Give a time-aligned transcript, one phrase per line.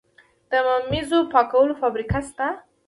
[0.51, 2.47] د ممیزو پاکولو فابریکې شته؟